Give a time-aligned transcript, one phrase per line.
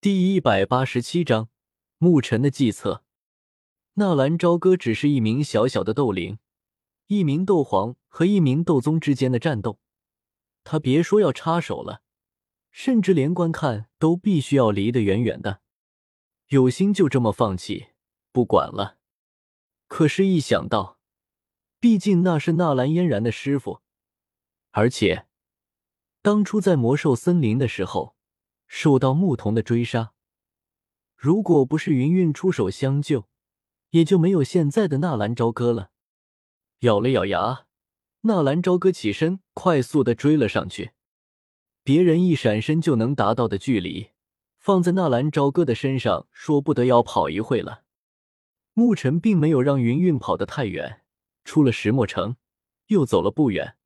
[0.00, 1.48] 第一百八十七章
[1.96, 3.02] 牧尘的计策。
[3.94, 6.38] 纳兰朝歌只是一名小小的斗灵，
[7.08, 9.80] 一名斗皇和一名斗宗之间的战斗，
[10.62, 12.02] 他别说要插手了，
[12.70, 15.62] 甚至连观看都必须要离得远远的。
[16.46, 17.88] 有心就这么放弃
[18.30, 18.98] 不管了，
[19.88, 21.00] 可是，一想到，
[21.80, 23.80] 毕竟那是纳兰嫣然的师傅，
[24.70, 25.26] 而且
[26.22, 28.16] 当初在魔兽森林的时候。
[28.68, 30.12] 受到牧童的追杀，
[31.16, 33.24] 如果不是云云出手相救，
[33.90, 35.90] 也就没有现在的纳兰朝歌了。
[36.80, 37.66] 咬了咬牙，
[38.20, 40.92] 纳兰朝歌起身，快速的追了上去。
[41.82, 44.10] 别人一闪身就能达到的距离，
[44.58, 47.82] 放在纳兰朝歌的身上，说不得要跑一会了。
[48.74, 51.02] 牧尘并没有让云云跑得太远，
[51.42, 52.36] 出了石墨城，
[52.88, 53.76] 又走了不远，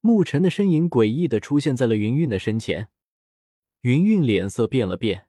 [0.00, 2.90] 牧尘的身影诡异的出现在了云云的身前。
[3.82, 5.26] 云云脸色变了变，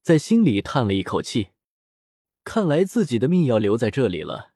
[0.00, 1.50] 在心里叹了一口气，
[2.42, 4.54] 看来自己的命要留在这里了。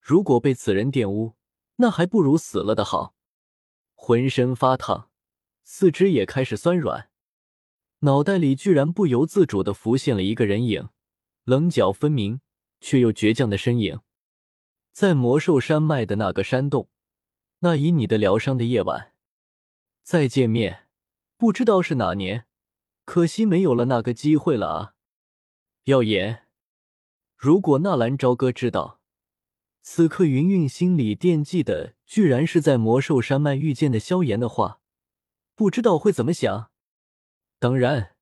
[0.00, 1.34] 如果被此人玷污，
[1.76, 3.16] 那还不如死了的好。
[3.94, 5.10] 浑身发烫，
[5.64, 7.10] 四肢也开始酸软，
[8.00, 10.88] 脑袋里居然不由自主的浮现了一个人影，
[11.42, 12.40] 棱角分明
[12.80, 14.00] 却又倔强的身影，
[14.92, 16.88] 在魔兽山脉的那个山洞，
[17.58, 19.14] 那以你的疗伤的夜晚，
[20.04, 20.86] 再见面，
[21.36, 22.44] 不知道是哪年。
[23.08, 24.94] 可惜没有了那个机会了啊！
[25.84, 26.42] 耀言，
[27.38, 29.00] 如果纳兰朝歌知道，
[29.80, 34.82] 此刻云云心里惦记的居然是在魔兽山脉遇见的萧炎的话，
[35.54, 36.70] 不知道会怎么想。
[37.58, 38.14] 当然，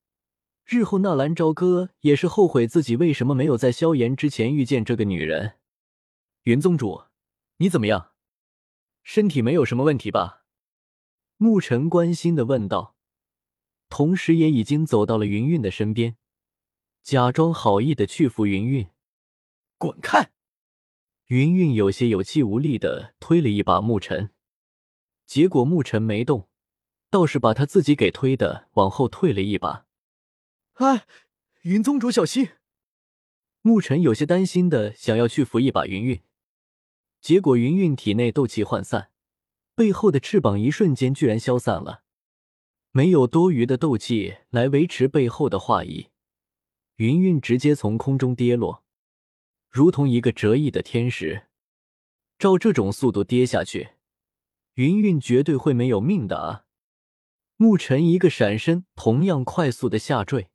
[0.65, 5.55] 日后纳兰朝歌也是后悔自己为什么没有在萧炎之前遇见这个女人。
[6.45, 7.07] 云宗主，
[7.57, 8.13] 你怎么样？
[9.03, 10.45] 身体没有什么问题吧？
[11.39, 12.96] 沐尘关心的问道。
[13.89, 16.17] 同时，也已经走到了云云的身边，
[17.03, 18.89] 假装好意的去扶云云。
[19.79, 20.31] 滚开！
[21.27, 24.31] 云云有些有气无力的推了一把沐尘，
[25.27, 26.49] 结果沐尘没动，
[27.11, 29.87] 倒是把他自己给推的往后退了一把。
[30.75, 31.07] 哎，
[31.63, 32.51] 云宗主小心！
[33.63, 36.23] 沐尘有些担心的想要去扶一把云云，
[37.21, 39.11] 结果云云体内斗气涣散，
[39.75, 42.05] 背后的翅膀一瞬间居然消散了。
[42.97, 46.09] 没有多余的斗气来维持背后的画意，
[46.95, 48.85] 云云直接从空中跌落，
[49.69, 51.49] 如同一个折翼的天使。
[52.39, 53.91] 照这种速度跌下去，
[54.77, 56.65] 云云绝对会没有命的啊！
[57.59, 60.49] 沐尘一个闪身，同样快速的下坠。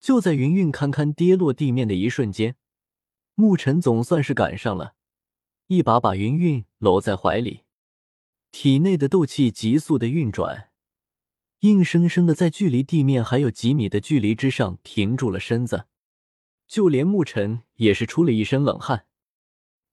[0.00, 2.56] 就在云云堪堪跌落地面的一瞬间，
[3.36, 4.94] 沐尘总算是赶上了，
[5.66, 7.64] 一把把云云搂在怀里，
[8.50, 10.69] 体内的斗气急速的运转。
[11.60, 15.86] 硬生生的在距离地面还有几米的距离之上停住了身子，
[16.66, 19.04] 就连沐尘也是出了一身冷汗。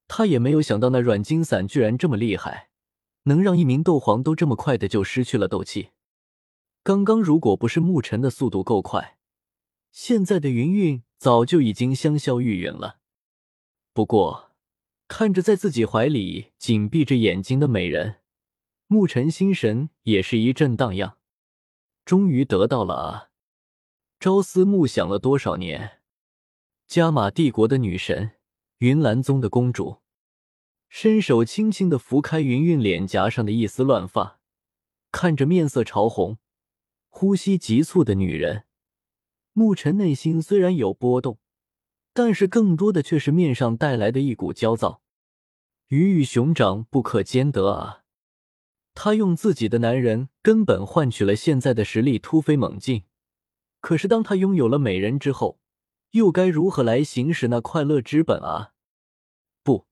[0.07, 2.69] 他也没有想到那软金伞居然这么厉害，
[3.23, 5.89] 能让一名斗皇都这么快的就失去了斗气。
[6.83, 9.17] 刚刚如果不是沐尘的速度够快，
[9.91, 12.99] 现在的云云早就已经香消玉殒了。
[13.91, 14.51] 不过
[15.09, 18.21] 看着在自己怀里紧闭着眼睛的美人，
[18.87, 21.16] 沐尘心神也是一阵荡漾。
[22.07, 23.29] 终于得到了啊！
[24.17, 25.99] 朝思暮想了多少年？
[26.87, 28.37] 加玛帝国的女神，
[28.77, 29.97] 云岚宗的公主，
[30.87, 34.39] 伸手轻轻的拂开云云脸颊上的一丝乱发，
[35.11, 36.37] 看着面色潮红、
[37.09, 38.63] 呼吸急促的女人，
[39.53, 41.39] 沐尘内心虽然有波动，
[42.13, 45.01] 但是更多的却是面上带来的一股焦躁。
[45.89, 48.05] 鱼与熊掌不可兼得啊！
[48.99, 53.03] 他用自己的男人根本换取了现在的实力突飞猛进，
[53.79, 55.59] 可是当他拥有了美人之后，
[56.13, 58.73] 又该如何来行使那快乐之本啊？
[59.61, 59.85] 不，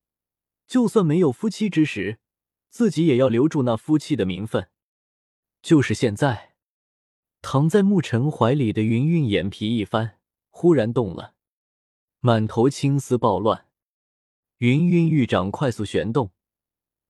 [0.65, 2.17] 就算没有夫妻之实，
[2.71, 4.69] 自己也要留住那夫妻的名分。
[5.61, 6.55] 就是现在，
[7.43, 10.17] 躺在沐尘怀里的云云眼皮一翻，
[10.49, 11.35] 忽然动了，
[12.21, 13.67] 满头青丝暴乱，
[14.57, 16.31] 云云玉掌快速旋动。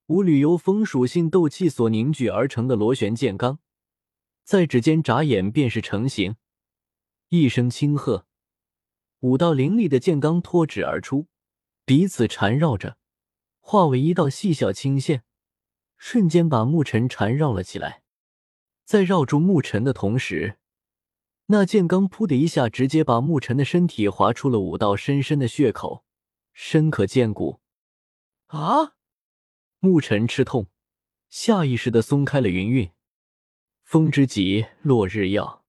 [0.08, 3.58] 五缕由风属性斗气所凝聚而成的螺旋剑罡，
[4.44, 6.36] 在指尖眨眼便是成型。
[7.30, 8.28] 一声轻喝，
[9.22, 11.26] 五道凌厉的剑罡脱指而出，
[11.86, 12.98] 彼此缠绕着，
[13.60, 15.24] 化为一道细小青线，
[15.98, 18.04] 瞬间把沐尘缠绕了起来。
[18.84, 20.60] 在绕住沐尘的同时，
[21.48, 26.06] 那剑罡噗的一下，直接把沐尘的身体划出了五道深深的血口，
[26.54, 27.60] 深可见骨。
[28.46, 28.95] 啊！
[29.86, 30.66] 沐尘吃痛，
[31.30, 32.90] 下意识的松开了云云。
[33.84, 35.64] 风之极，落日耀。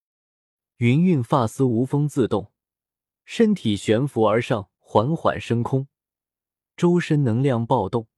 [0.78, 2.50] 云韵发丝无风自动，
[3.26, 5.88] 身体悬浮而上，缓缓升空，
[6.78, 8.08] 周身能量暴动，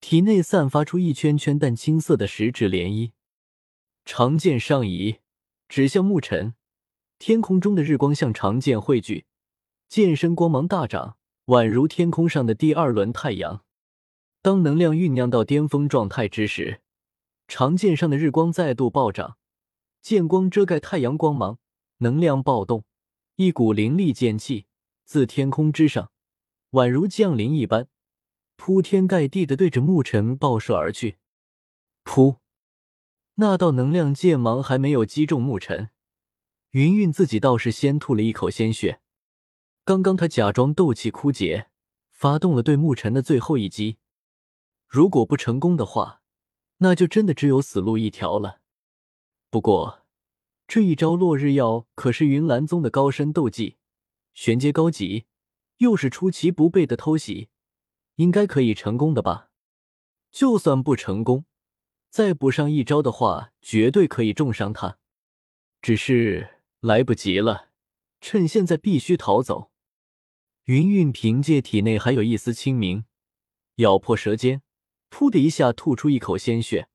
[0.00, 3.10] 体内散发出一圈圈淡青色的实质涟漪。
[4.04, 5.16] 长剑上移，
[5.68, 6.54] 指向沐尘。
[7.18, 9.26] 天空中的日光向长剑汇聚，
[9.88, 11.16] 剑身光芒大涨，
[11.46, 13.64] 宛如天空上的第二轮太阳。
[14.44, 16.82] 当能量酝酿到巅峰状态之时，
[17.48, 19.38] 长剑上的日光再度暴涨，
[20.02, 21.58] 剑光遮盖太阳光芒，
[22.00, 22.84] 能量暴动，
[23.36, 24.66] 一股凌厉剑气
[25.06, 26.10] 自天空之上，
[26.72, 27.88] 宛如降临一般，
[28.56, 31.16] 铺天盖地的对着沐尘爆射而去。
[32.04, 32.36] 噗！
[33.36, 35.88] 那道能量剑芒还没有击中沐尘，
[36.72, 39.00] 云云自己倒是先吐了一口鲜血。
[39.86, 41.70] 刚刚他假装斗气枯竭，
[42.10, 43.96] 发动了对沐尘的最后一击。
[44.94, 46.22] 如果不成功的话，
[46.76, 48.60] 那就真的只有死路一条了。
[49.50, 50.04] 不过，
[50.68, 53.76] 这一招落日耀可是云岚宗的高深斗技，
[54.34, 55.26] 玄阶高级，
[55.78, 57.48] 又是出其不备的偷袭，
[58.14, 59.50] 应该可以成功的吧？
[60.30, 61.44] 就算不成功，
[62.08, 64.98] 再补上一招的话，绝对可以重伤他。
[65.82, 67.70] 只是来不及了，
[68.20, 69.72] 趁现在必须逃走。
[70.66, 73.04] 云韵凭借体内还有一丝清明，
[73.78, 74.62] 咬破舌尖。
[75.14, 76.88] 噗的一下，吐出一口鲜血。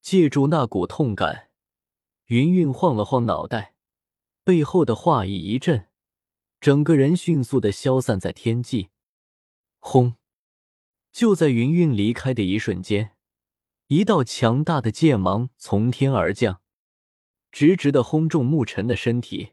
[0.00, 1.50] 借助那股痛感，
[2.28, 3.74] 云韵晃了晃脑袋，
[4.42, 5.88] 背后的话意一震，
[6.60, 8.88] 整个人迅速的消散在天际。
[9.78, 10.14] 轰！
[11.12, 13.16] 就在云韵离开的一瞬间，
[13.88, 16.62] 一道强大的剑芒从天而降，
[17.52, 19.52] 直直的轰中沐尘的身体。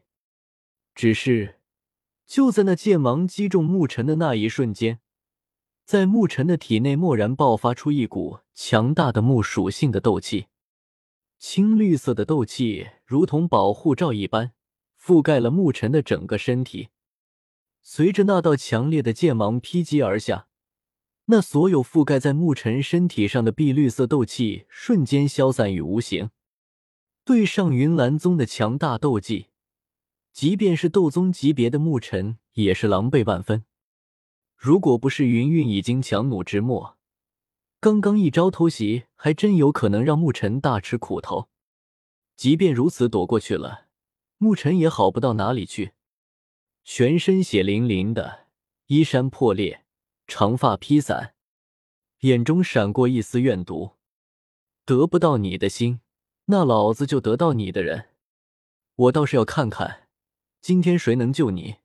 [0.94, 1.60] 只是，
[2.24, 5.00] 就在那剑芒击中沐尘的那一瞬间。
[5.84, 10.46] 在沐尘的体内蓦然爆发出一股强大的木属性的斗气，
[11.38, 14.52] 青绿色的斗气如同保护罩一般
[14.98, 16.88] 覆盖了沐尘的整个身体。
[17.82, 20.48] 随着那道强烈的剑芒劈击而下，
[21.26, 26.30] 那所有覆盖在沐尘身体上的碧绿色斗气瞬间消散于无形。
[27.26, 29.48] 对上云岚宗的强大斗技，
[30.32, 33.64] 即便是斗宗级别的沐尘也是狼狈万分。
[34.64, 36.96] 如果不是云云已经强弩之末，
[37.80, 41.50] 刚刚一招偷袭还真有可能让沐尘大吃苦头。
[42.34, 43.88] 即便如此，躲过去了，
[44.38, 45.92] 沐尘也好不到哪里去，
[46.82, 48.46] 全身血淋淋的，
[48.86, 49.84] 衣衫破裂，
[50.26, 51.34] 长发披散，
[52.20, 53.96] 眼中闪过一丝怨毒。
[54.86, 56.00] 得不到你的心，
[56.46, 58.06] 那老子就得到你的人。
[58.94, 60.08] 我倒是要看看，
[60.62, 61.76] 今天谁能救你。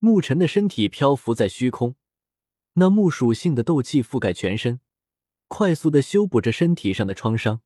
[0.00, 1.96] 沐尘的身体漂浮在虚空，
[2.74, 4.80] 那木属性的斗气覆盖全身，
[5.48, 7.62] 快速的修补着身体上的创伤。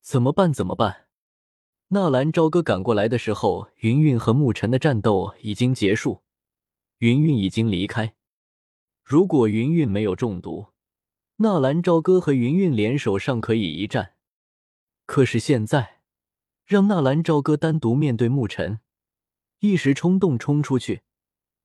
[0.00, 0.52] 怎么办？
[0.52, 1.08] 怎么办？
[1.88, 6.22] 纳兰朝歌赶过来的时候，云云和沐尘的战斗已经结束，
[6.98, 8.14] 云云已经离开。
[9.02, 10.68] 如果云云没有中毒，
[11.38, 14.14] 纳兰朝歌和云云联手尚可以一战。
[15.04, 16.02] 可是现在，
[16.64, 18.78] 让纳兰朝歌单独面对沐尘，
[19.58, 21.02] 一时冲动冲出去。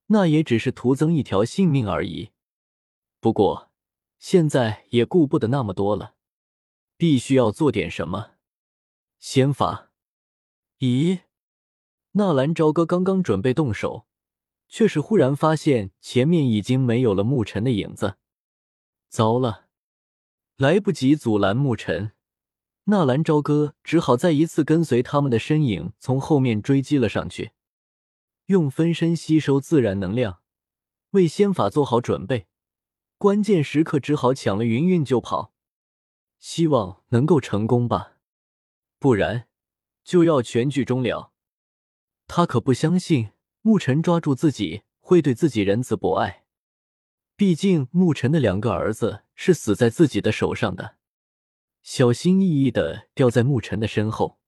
[0.08, 2.32] 那也只是徒增一条性命而已。
[3.20, 3.72] 不过
[4.20, 6.16] 现在也顾不得那么多了，
[6.98, 8.32] 必须要做点什么。
[9.20, 9.90] 仙法？
[10.80, 11.22] 咦？
[12.12, 14.06] 纳兰朝歌刚刚准备动手，
[14.68, 18.18] 却是忽然发现前面已经没有了沐尘的影子。
[19.10, 19.66] 糟了，
[20.58, 22.12] 来不及阻拦沐尘，
[22.86, 27.52] 纳兰朝歌只好再一次跟随他们的身影从后面追击了上去。
[28.48, 30.42] 用分身吸收自然能量，
[31.12, 32.48] 为仙法做好准备。
[33.18, 35.54] 关键时刻只好抢了云云就跑，
[36.38, 38.18] 希望能够成功吧，
[39.00, 39.48] 不然
[40.04, 41.32] 就要全剧终了。
[42.28, 43.30] 他可不相信
[43.64, 46.44] 沐尘抓住自己会对自己仁慈博爱，
[47.36, 50.98] 毕竟沐尘的两个儿子是死在自己的手上的。
[51.82, 54.40] 小心翼翼的掉在沐尘的身后，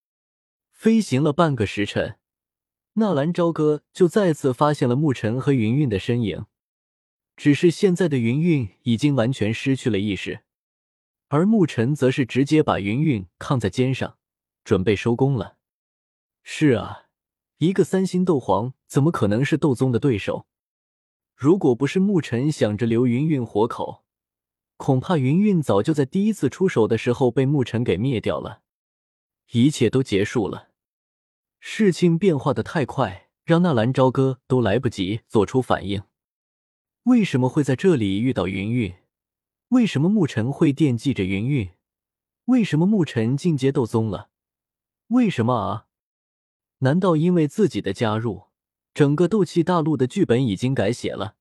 [0.72, 2.20] 飞行了半个时辰。
[3.00, 6.48] 纳兰朝歌就再次发现了沐尘和云韵的身影，
[7.36, 10.39] 只是现在的云韵已经完全失去了意识，
[11.27, 14.18] 而沐尘则是直接把云韵扛在肩上，
[14.63, 15.58] 准备收工了。
[16.42, 17.04] 是啊，
[17.60, 20.48] 一个三星斗皇怎么可能是斗宗的对手？
[21.36, 24.06] 如果不是沐尘想着留云韵活口，
[24.77, 28.63] 恐怕云韵早就在第一次出手的时候被沐尘给灭掉了。
[29.51, 30.70] 一切都结束了。
[31.69, 36.01] 事情变化的太快，让纳兰朝歌都来不及做出反应。
[37.03, 38.95] 为什么会在这里遇到云韵？
[39.67, 41.71] 为什么沐尘会惦记着云韵？
[42.45, 44.29] 为什么沐尘进阶斗宗了？
[45.07, 45.88] 为什么啊？
[46.79, 48.45] 难道因为自己的加入，
[48.93, 51.36] 整个斗气大陆的剧本已经改写了？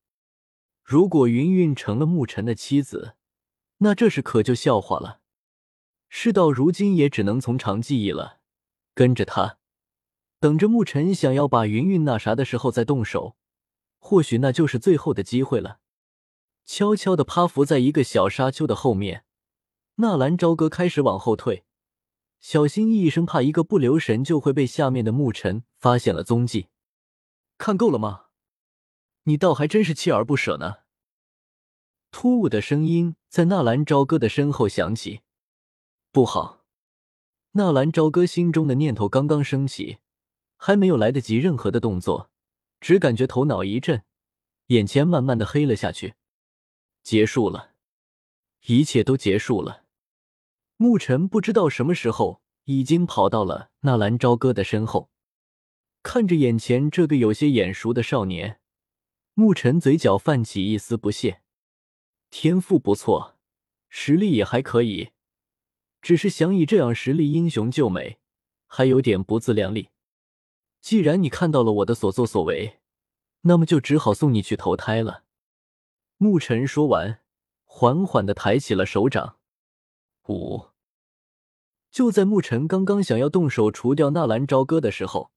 [0.82, 3.14] 如果云云成了沐尘的妻子，
[3.78, 5.20] 那这事可就笑话了。
[6.08, 8.40] 事到如今，也只能从长计议了，
[8.92, 9.58] 跟着他，
[10.46, 13.34] 等着沐尘想要把云云那啥的时候再动手，
[13.98, 15.80] 或许那就是最后的机会了。
[16.64, 19.24] 悄悄的趴伏在一个小沙丘的后面，
[19.96, 21.64] 纳兰朝歌开始往后退，
[22.38, 26.68] 小心翼翼，生怕一个不留神就会被下面的沐尘发现了踪迹。
[27.58, 28.26] 看够了吗？
[29.24, 30.74] 你倒还真是锲而不舍呢。
[32.12, 35.22] 突兀的声音在纳兰朝歌的身后响起。
[36.12, 36.60] 不好！
[37.54, 39.98] 纳兰朝歌心中的念头刚刚升起，
[40.56, 42.30] 还没有来得及任何的动作，
[42.80, 44.02] 只感觉头脑一震，
[44.66, 46.14] 眼前慢慢的黑了下去。
[47.02, 47.74] 结束了，
[48.66, 49.84] 一切都结束了。
[50.76, 55.10] 沐尘不知道什么时候已经跑到了纳兰朝歌的身后，
[56.02, 58.60] 看着眼前这个有些眼熟的少年，
[59.34, 61.42] 沐尘嘴角泛起一丝不屑。
[62.28, 63.36] 天赋不错，
[63.88, 65.10] 实力也还可以，
[66.02, 68.18] 只是想以这样实力英雄救美，
[68.66, 69.90] 还有点不自量力。
[70.86, 72.78] 既然你看到了我的所作所为，
[73.40, 75.24] 那么就只好送你去投胎了。
[76.16, 77.18] 沐尘说完，
[77.64, 79.40] 缓缓的抬起了手掌。
[80.28, 80.66] 五。
[81.90, 85.32] 就在沐尘刚刚想要动手除掉纳兰朝歌的时候，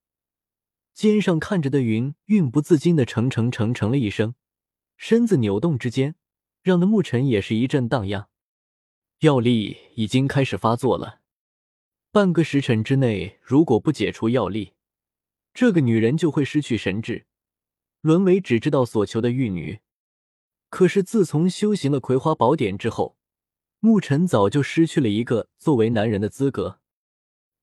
[0.94, 4.36] 肩上看着的云韵不自禁的成成成成了一声，
[4.98, 6.13] 身子扭动之间，
[6.62, 8.29] 让的沐尘也是一阵荡漾。
[9.22, 11.22] 药力已经开始发作了，
[12.12, 14.74] 半个时辰之内，如果不解除药力，
[15.60, 17.25] 这个女人就会失去神智，
[18.00, 19.82] 沦为只知道所求的玉女。
[20.70, 23.18] 可是自从修行了葵花宝典之后，
[23.82, 26.80] 沐尘早就失去了一个作为男人的资格。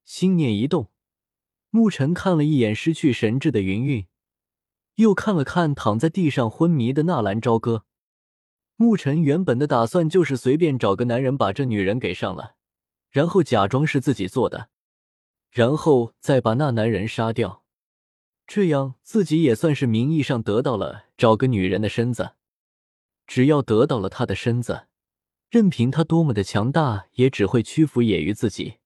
[0.05, 0.91] 心念一动，
[1.71, 4.07] 沐尘看了一眼失去神智的云云，
[4.97, 7.87] 又看了看躺在地上昏迷的纳兰朝歌。
[8.77, 12.57] 沐尘原本的打算就是随便找个男人把这女人给上了，
[13.09, 14.69] 然后假装是自己做的，
[15.51, 17.63] 然后再把那男人杀掉，
[18.47, 22.35] 这样自己也算是名义上得到了找个女人的身子。
[23.27, 24.87] 只要得到了她的身子，
[25.51, 28.79] 任凭她多么的强大，也只会屈服也于自己。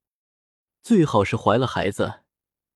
[0.83, 2.21] 最好是怀了孩子，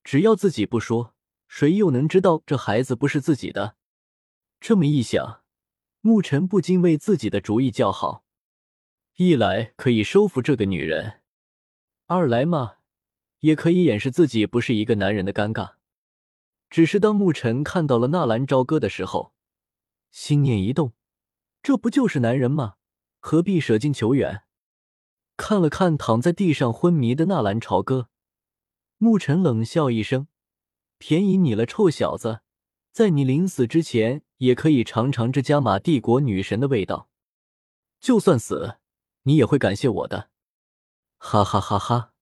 [0.03, 1.15] 只要自己不说，
[1.47, 3.77] 谁又能知道这孩子不是自己的？
[4.59, 5.41] 这么一想，
[6.03, 8.23] 沐尘不禁为自己的主意叫好。
[9.15, 11.21] 一来可以收服这个女人，
[12.05, 12.75] 二来嘛，
[13.39, 15.74] 也可以掩饰自己不是一个男人的尴尬。
[16.69, 19.33] 只是当沐尘看到了纳兰朝歌的时候，
[20.11, 20.93] 心念一动。
[21.63, 22.75] 这不就是男人吗？
[23.19, 24.43] 何必舍近求远？
[25.37, 28.09] 看了看躺在地上昏迷的纳兰朝歌，
[28.99, 30.27] 沐尘冷笑一声
[30.97, 32.41] ：“便宜你了，臭小子！
[32.91, 37.09] 在你临死之前，也可以尝尝这加玛帝国女神的味道。
[37.99, 38.77] 就算死，
[39.23, 40.29] 你也会感谢我的。”
[41.17, 42.13] 哈哈哈哈！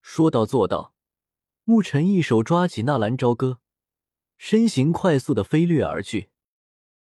[0.00, 0.91] 说到做到，
[1.64, 3.60] 沐尘一手抓起纳兰朝歌，
[4.36, 6.31] 身形快速的飞掠而去。